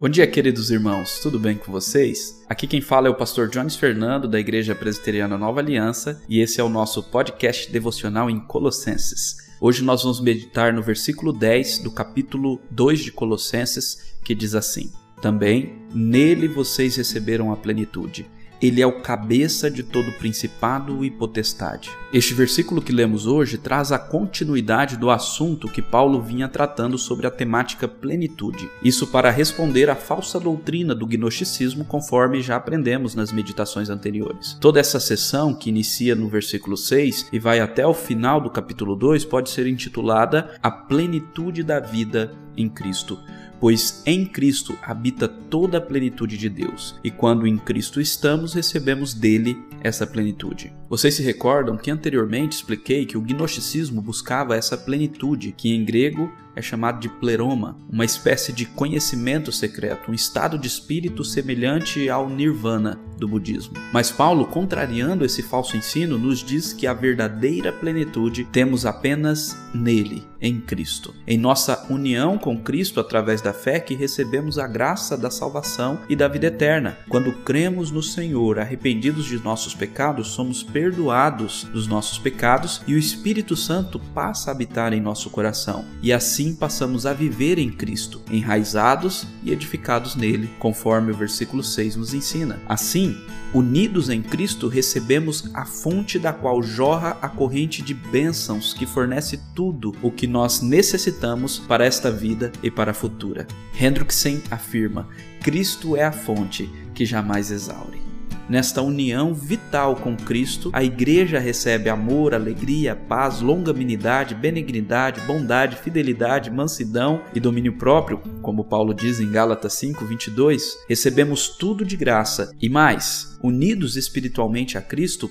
Bom 0.00 0.08
dia, 0.08 0.26
queridos 0.26 0.70
irmãos, 0.70 1.18
tudo 1.18 1.38
bem 1.38 1.58
com 1.58 1.70
vocês? 1.70 2.42
Aqui 2.48 2.66
quem 2.66 2.80
fala 2.80 3.06
é 3.06 3.10
o 3.10 3.14
pastor 3.14 3.50
Jones 3.50 3.76
Fernando, 3.76 4.26
da 4.26 4.40
Igreja 4.40 4.74
Presbiteriana 4.74 5.36
Nova 5.36 5.60
Aliança, 5.60 6.22
e 6.26 6.40
esse 6.40 6.58
é 6.58 6.64
o 6.64 6.70
nosso 6.70 7.02
podcast 7.02 7.70
devocional 7.70 8.30
em 8.30 8.40
Colossenses. 8.40 9.36
Hoje 9.60 9.84
nós 9.84 10.02
vamos 10.02 10.18
meditar 10.18 10.72
no 10.72 10.82
versículo 10.82 11.34
10 11.34 11.80
do 11.80 11.90
capítulo 11.90 12.58
2 12.70 13.00
de 13.00 13.12
Colossenses, 13.12 14.14
que 14.24 14.34
diz 14.34 14.54
assim: 14.54 14.90
Também 15.20 15.82
nele 15.94 16.48
vocês 16.48 16.96
receberam 16.96 17.52
a 17.52 17.56
plenitude 17.58 18.26
ele 18.60 18.82
é 18.82 18.86
o 18.86 19.00
cabeça 19.00 19.70
de 19.70 19.82
todo 19.82 20.12
principado 20.12 21.04
e 21.04 21.10
potestade. 21.10 21.90
Este 22.12 22.34
versículo 22.34 22.82
que 22.82 22.92
lemos 22.92 23.26
hoje 23.26 23.56
traz 23.56 23.92
a 23.92 23.98
continuidade 23.98 24.96
do 24.96 25.10
assunto 25.10 25.68
que 25.68 25.80
Paulo 25.80 26.20
vinha 26.20 26.48
tratando 26.48 26.98
sobre 26.98 27.26
a 27.26 27.30
temática 27.30 27.88
plenitude. 27.88 28.68
Isso 28.82 29.06
para 29.06 29.30
responder 29.30 29.88
à 29.88 29.94
falsa 29.94 30.38
doutrina 30.38 30.94
do 30.94 31.06
gnosticismo, 31.06 31.84
conforme 31.84 32.42
já 32.42 32.56
aprendemos 32.56 33.14
nas 33.14 33.32
meditações 33.32 33.88
anteriores. 33.88 34.56
Toda 34.60 34.80
essa 34.80 35.00
sessão, 35.00 35.54
que 35.54 35.70
inicia 35.70 36.14
no 36.14 36.28
versículo 36.28 36.76
6 36.76 37.28
e 37.32 37.38
vai 37.38 37.60
até 37.60 37.86
o 37.86 37.94
final 37.94 38.40
do 38.40 38.50
capítulo 38.50 38.96
2, 38.96 39.24
pode 39.24 39.50
ser 39.50 39.66
intitulada 39.66 40.50
A 40.62 40.70
Plenitude 40.70 41.62
da 41.62 41.80
Vida 41.80 42.34
em 42.56 42.68
Cristo 42.68 43.18
pois 43.60 44.02
em 44.06 44.24
Cristo 44.24 44.76
habita 44.82 45.28
toda 45.28 45.78
a 45.78 45.80
plenitude 45.80 46.38
de 46.38 46.48
Deus, 46.48 46.98
e 47.04 47.10
quando 47.10 47.46
em 47.46 47.58
Cristo 47.58 48.00
estamos, 48.00 48.54
recebemos 48.54 49.12
dele 49.12 49.56
essa 49.82 50.06
plenitude. 50.06 50.72
Vocês 50.88 51.14
se 51.14 51.22
recordam 51.22 51.76
que 51.76 51.90
anteriormente 51.90 52.56
expliquei 52.56 53.06
que 53.06 53.16
o 53.16 53.22
gnosticismo 53.22 54.00
buscava 54.00 54.56
essa 54.56 54.76
plenitude, 54.76 55.52
que 55.56 55.74
em 55.74 55.84
grego 55.84 56.32
é 56.54 56.62
chamado 56.62 57.00
de 57.00 57.08
pleroma, 57.08 57.76
uma 57.90 58.04
espécie 58.04 58.52
de 58.52 58.66
conhecimento 58.66 59.52
secreto, 59.52 60.10
um 60.10 60.14
estado 60.14 60.58
de 60.58 60.66
espírito 60.66 61.24
semelhante 61.24 62.08
ao 62.08 62.28
nirvana 62.28 62.98
do 63.18 63.28
budismo. 63.28 63.74
Mas 63.92 64.10
Paulo, 64.10 64.46
contrariando 64.46 65.24
esse 65.24 65.42
falso 65.42 65.76
ensino, 65.76 66.18
nos 66.18 66.42
diz 66.42 66.72
que 66.72 66.86
a 66.86 66.94
verdadeira 66.94 67.70
plenitude 67.70 68.44
temos 68.44 68.86
apenas 68.86 69.56
nele, 69.74 70.24
em 70.40 70.58
Cristo. 70.58 71.14
Em 71.26 71.36
nossa 71.36 71.86
união 71.90 72.38
com 72.38 72.58
Cristo 72.58 72.98
através 72.98 73.42
da 73.42 73.52
fé 73.52 73.78
que 73.78 73.94
recebemos 73.94 74.58
a 74.58 74.66
graça 74.66 75.16
da 75.16 75.30
salvação 75.30 76.00
e 76.08 76.16
da 76.16 76.26
vida 76.26 76.46
eterna. 76.46 76.96
Quando 77.08 77.32
cremos 77.32 77.90
no 77.90 78.02
Senhor, 78.02 78.58
arrependidos 78.58 79.26
de 79.26 79.38
nossos 79.42 79.74
pecados, 79.74 80.28
somos 80.28 80.62
perdoados 80.62 81.64
dos 81.64 81.86
nossos 81.86 82.18
pecados 82.18 82.80
e 82.86 82.94
o 82.94 82.98
Espírito 82.98 83.54
Santo 83.54 84.00
passa 84.14 84.50
a 84.50 84.54
habitar 84.54 84.92
em 84.92 85.00
nosso 85.00 85.28
coração. 85.28 85.84
E 86.02 86.12
assim 86.12 86.39
passamos 86.54 87.04
a 87.04 87.12
viver 87.12 87.58
em 87.58 87.70
Cristo, 87.70 88.22
enraizados 88.30 89.26
e 89.44 89.52
edificados 89.52 90.16
nele, 90.16 90.48
conforme 90.58 91.12
o 91.12 91.14
versículo 91.14 91.62
6 91.62 91.96
nos 91.96 92.14
ensina. 92.14 92.58
Assim, 92.66 93.16
unidos 93.52 94.08
em 94.08 94.22
Cristo, 94.22 94.66
recebemos 94.66 95.50
a 95.54 95.66
fonte 95.66 96.18
da 96.18 96.32
qual 96.32 96.62
jorra 96.62 97.18
a 97.20 97.28
corrente 97.28 97.82
de 97.82 97.92
bênçãos 97.92 98.72
que 98.72 98.86
fornece 98.86 99.38
tudo 99.54 99.94
o 100.00 100.10
que 100.10 100.26
nós 100.26 100.62
necessitamos 100.62 101.58
para 101.58 101.84
esta 101.84 102.10
vida 102.10 102.50
e 102.62 102.70
para 102.70 102.92
a 102.92 102.94
futura. 102.94 103.46
Hendrickson 103.78 104.40
afirma: 104.50 105.06
Cristo 105.42 105.96
é 105.96 106.04
a 106.04 106.12
fonte 106.12 106.70
que 106.94 107.04
jamais 107.04 107.50
exaure. 107.50 108.09
Nesta 108.50 108.82
união 108.82 109.32
vital 109.32 109.94
com 109.94 110.16
Cristo, 110.16 110.70
a 110.72 110.82
igreja 110.82 111.38
recebe 111.38 111.88
amor, 111.88 112.34
alegria, 112.34 112.96
paz, 112.96 113.40
longanimidade, 113.40 114.34
benignidade, 114.34 115.20
bondade, 115.20 115.76
fidelidade, 115.76 116.50
mansidão 116.50 117.22
e 117.32 117.38
domínio 117.38 117.78
próprio, 117.78 118.20
como 118.42 118.64
Paulo 118.64 118.92
diz 118.92 119.20
em 119.20 119.30
Gálatas 119.30 119.74
5:22. 119.74 120.76
Recebemos 120.88 121.46
tudo 121.46 121.84
de 121.84 121.96
graça 121.96 122.52
e 122.60 122.68
mais, 122.68 123.38
unidos 123.40 123.94
espiritualmente 123.94 124.76
a 124.76 124.82
Cristo, 124.82 125.30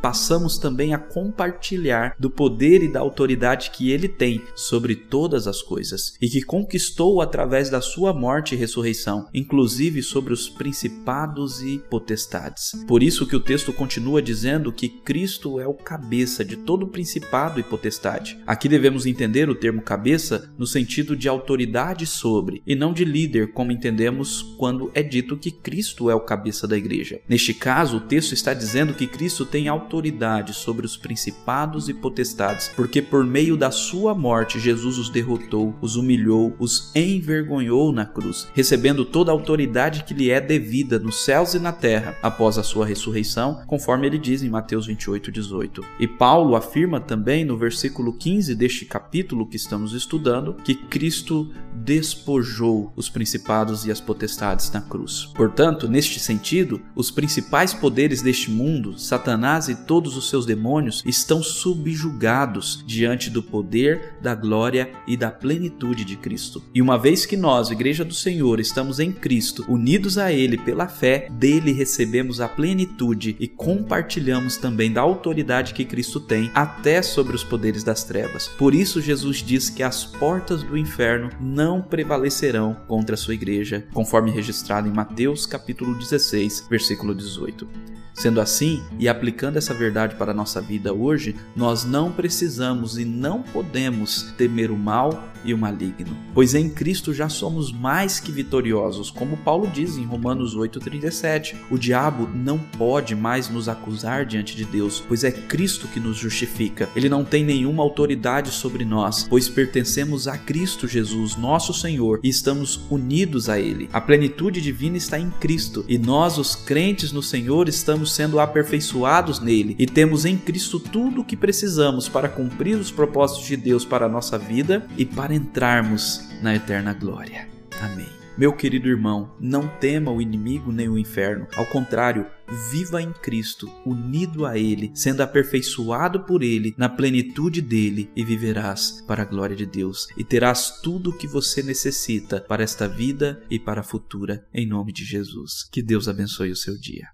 passamos 0.00 0.58
também 0.58 0.94
a 0.94 0.98
compartilhar 0.98 2.14
do 2.18 2.30
poder 2.30 2.82
e 2.82 2.88
da 2.88 3.00
autoridade 3.00 3.70
que 3.70 3.90
ele 3.90 4.08
tem 4.08 4.42
sobre 4.54 4.94
todas 4.94 5.46
as 5.46 5.62
coisas 5.62 6.14
e 6.20 6.28
que 6.28 6.42
conquistou 6.42 7.20
através 7.20 7.68
da 7.68 7.80
sua 7.80 8.12
morte 8.12 8.54
e 8.54 8.58
ressurreição, 8.58 9.28
inclusive 9.34 10.02
sobre 10.02 10.32
os 10.32 10.48
principados 10.48 11.62
e 11.62 11.78
potestades. 11.90 12.72
Por 12.86 13.02
isso 13.02 13.26
que 13.26 13.36
o 13.36 13.40
texto 13.40 13.72
continua 13.72 14.22
dizendo 14.22 14.72
que 14.72 14.88
Cristo 14.88 15.60
é 15.60 15.66
o 15.66 15.74
cabeça 15.74 16.44
de 16.44 16.56
todo 16.56 16.88
principado 16.88 17.60
e 17.60 17.62
potestade. 17.62 18.38
Aqui 18.46 18.68
devemos 18.68 19.06
entender 19.06 19.48
o 19.48 19.54
termo 19.54 19.82
cabeça 19.82 20.52
no 20.58 20.66
sentido 20.66 21.16
de 21.16 21.28
autoridade 21.28 22.06
sobre 22.06 22.62
e 22.66 22.74
não 22.74 22.92
de 22.92 23.04
líder, 23.04 23.52
como 23.52 23.72
entendemos 23.72 24.42
quando 24.58 24.90
é 24.94 25.02
dito 25.02 25.36
que 25.36 25.50
Cristo 25.50 26.10
é 26.10 26.14
o 26.14 26.20
cabeça 26.20 26.66
da 26.66 26.76
igreja. 26.76 27.20
Neste 27.28 27.52
caso, 27.52 27.98
o 27.98 28.00
texto 28.00 28.32
está 28.32 28.54
dizendo 28.54 28.94
que 28.94 29.06
Cristo 29.06 29.44
tem 29.44 29.68
autoridade 29.68 29.89
autoridade 29.90 30.54
sobre 30.54 30.86
os 30.86 30.96
principados 30.96 31.88
e 31.88 31.94
potestades, 31.94 32.70
porque 32.76 33.02
por 33.02 33.24
meio 33.26 33.56
da 33.56 33.72
sua 33.72 34.14
morte 34.14 34.60
Jesus 34.60 34.98
os 34.98 35.10
derrotou, 35.10 35.74
os 35.80 35.96
humilhou, 35.96 36.54
os 36.60 36.94
envergonhou 36.94 37.90
na 37.90 38.06
cruz, 38.06 38.46
recebendo 38.54 39.04
toda 39.04 39.32
a 39.32 39.34
autoridade 39.34 40.04
que 40.04 40.14
lhe 40.14 40.30
é 40.30 40.40
devida 40.40 40.96
nos 40.98 41.24
céus 41.24 41.54
e 41.54 41.58
na 41.58 41.72
terra 41.72 42.16
após 42.22 42.56
a 42.56 42.62
sua 42.62 42.86
ressurreição, 42.86 43.62
conforme 43.66 44.06
ele 44.06 44.18
diz 44.18 44.44
em 44.44 44.48
Mateus 44.48 44.86
28, 44.86 45.32
18. 45.32 45.82
E 45.98 46.06
Paulo 46.06 46.54
afirma 46.54 47.00
também 47.00 47.44
no 47.44 47.58
versículo 47.58 48.12
15 48.12 48.54
deste 48.54 48.84
capítulo 48.84 49.48
que 49.48 49.56
estamos 49.56 49.92
estudando 49.92 50.54
que 50.62 50.74
Cristo 50.74 51.50
despojou 51.74 52.92
os 52.94 53.08
principados 53.08 53.84
e 53.86 53.90
as 53.90 54.00
potestades 54.00 54.70
na 54.70 54.80
cruz. 54.80 55.30
Portanto, 55.34 55.88
neste 55.88 56.20
sentido, 56.20 56.80
os 56.94 57.10
principais 57.10 57.74
poderes 57.74 58.22
deste 58.22 58.50
mundo, 58.50 58.98
Satanás 58.98 59.68
e 59.68 59.79
todos 59.86 60.16
os 60.16 60.28
seus 60.28 60.46
demônios 60.46 61.02
estão 61.06 61.42
subjugados 61.42 62.84
diante 62.86 63.30
do 63.30 63.42
poder, 63.42 64.14
da 64.20 64.34
glória 64.34 64.90
e 65.06 65.16
da 65.16 65.30
plenitude 65.30 66.04
de 66.04 66.16
Cristo. 66.16 66.62
E 66.74 66.80
uma 66.80 66.98
vez 66.98 67.26
que 67.26 67.36
nós, 67.36 67.70
Igreja 67.70 68.04
do 68.04 68.14
Senhor, 68.14 68.60
estamos 68.60 69.00
em 69.00 69.12
Cristo, 69.12 69.64
unidos 69.68 70.18
a 70.18 70.32
Ele 70.32 70.58
pela 70.58 70.88
fé, 70.88 71.28
dele 71.30 71.72
recebemos 71.72 72.40
a 72.40 72.48
plenitude 72.48 73.36
e 73.38 73.48
compartilhamos 73.48 74.56
também 74.56 74.92
da 74.92 75.00
autoridade 75.00 75.74
que 75.74 75.84
Cristo 75.84 76.20
tem 76.20 76.50
até 76.54 77.02
sobre 77.02 77.34
os 77.34 77.44
poderes 77.44 77.82
das 77.82 78.04
trevas. 78.04 78.48
Por 78.48 78.74
isso, 78.74 79.00
Jesus 79.00 79.38
diz 79.38 79.70
que 79.70 79.82
as 79.82 80.04
portas 80.04 80.62
do 80.62 80.76
inferno 80.76 81.30
não 81.40 81.80
prevalecerão 81.80 82.76
contra 82.86 83.14
a 83.14 83.18
sua 83.18 83.34
igreja, 83.34 83.86
conforme 83.92 84.30
registrado 84.30 84.88
em 84.88 84.92
Mateus 84.92 85.46
capítulo 85.46 85.94
16, 85.94 86.66
versículo 86.68 87.14
18. 87.14 87.68
Sendo 88.14 88.40
assim, 88.40 88.82
e 88.98 89.08
aplicando 89.08 89.56
essa 89.56 89.69
verdade 89.74 90.14
para 90.16 90.32
a 90.32 90.34
nossa 90.34 90.60
vida 90.60 90.92
hoje, 90.92 91.36
nós 91.54 91.84
não 91.84 92.10
precisamos 92.12 92.98
e 92.98 93.04
não 93.04 93.42
podemos 93.42 94.32
temer 94.36 94.70
o 94.70 94.76
mal 94.76 95.30
e 95.44 95.54
o 95.54 95.58
maligno, 95.58 96.16
pois 96.34 96.54
em 96.54 96.68
Cristo 96.68 97.14
já 97.14 97.28
somos 97.28 97.72
mais 97.72 98.20
que 98.20 98.30
vitoriosos, 98.30 99.10
como 99.10 99.36
Paulo 99.38 99.70
diz 99.72 99.96
em 99.96 100.04
Romanos 100.04 100.54
8:37. 100.54 101.56
O 101.70 101.78
diabo 101.78 102.28
não 102.34 102.58
pode 102.58 103.14
mais 103.14 103.48
nos 103.48 103.68
acusar 103.68 104.26
diante 104.26 104.54
de 104.54 104.64
Deus, 104.64 105.02
pois 105.06 105.24
é 105.24 105.30
Cristo 105.30 105.88
que 105.88 106.00
nos 106.00 106.16
justifica. 106.16 106.88
Ele 106.94 107.08
não 107.08 107.24
tem 107.24 107.44
nenhuma 107.44 107.82
autoridade 107.82 108.50
sobre 108.50 108.84
nós, 108.84 109.26
pois 109.28 109.48
pertencemos 109.48 110.28
a 110.28 110.36
Cristo 110.36 110.86
Jesus, 110.86 111.36
nosso 111.36 111.72
Senhor, 111.72 112.20
e 112.22 112.28
estamos 112.28 112.80
unidos 112.90 113.48
a 113.48 113.58
ele. 113.58 113.88
A 113.92 114.00
plenitude 114.00 114.60
divina 114.60 114.96
está 114.96 115.18
em 115.18 115.30
Cristo, 115.30 115.84
e 115.88 115.98
nós, 115.98 116.38
os 116.38 116.54
crentes 116.54 117.12
no 117.12 117.22
Senhor, 117.22 117.68
estamos 117.68 118.14
sendo 118.14 118.38
aperfeiçoados 118.40 119.40
nele 119.40 119.59
e 119.78 119.86
temos 119.86 120.24
em 120.24 120.36
Cristo 120.36 120.78
tudo 120.78 121.20
o 121.20 121.24
que 121.24 121.36
precisamos 121.36 122.08
para 122.08 122.28
cumprir 122.28 122.76
os 122.76 122.90
propósitos 122.90 123.46
de 123.46 123.56
Deus 123.56 123.84
para 123.84 124.06
a 124.06 124.08
nossa 124.08 124.38
vida 124.38 124.86
e 124.96 125.04
para 125.04 125.34
entrarmos 125.34 126.28
na 126.42 126.54
eterna 126.54 126.92
glória. 126.92 127.48
Amém. 127.80 128.20
Meu 128.40 128.54
querido 128.54 128.88
irmão, 128.88 129.34
não 129.38 129.68
tema 129.68 130.10
o 130.10 130.22
inimigo 130.22 130.72
nem 130.72 130.88
o 130.88 130.96
inferno. 130.96 131.46
Ao 131.54 131.66
contrário, 131.66 132.26
viva 132.70 133.02
em 133.02 133.12
Cristo, 133.12 133.70
unido 133.84 134.46
a 134.46 134.56
Ele, 134.56 134.90
sendo 134.94 135.20
aperfeiçoado 135.20 136.20
por 136.20 136.42
Ele, 136.42 136.74
na 136.78 136.88
plenitude 136.88 137.60
dele, 137.60 138.08
e 138.16 138.24
viverás 138.24 139.04
para 139.06 139.22
a 139.22 139.26
glória 139.26 139.54
de 139.54 139.66
Deus. 139.66 140.08
E 140.16 140.24
terás 140.24 140.80
tudo 140.82 141.10
o 141.10 141.12
que 141.18 141.26
você 141.26 141.62
necessita 141.62 142.40
para 142.40 142.62
esta 142.62 142.88
vida 142.88 143.42
e 143.50 143.58
para 143.58 143.80
a 143.80 143.84
futura, 143.84 144.46
em 144.54 144.66
nome 144.66 144.92
de 144.92 145.04
Jesus. 145.04 145.68
Que 145.70 145.82
Deus 145.82 146.08
abençoe 146.08 146.50
o 146.50 146.56
seu 146.56 146.78
dia. 146.78 147.08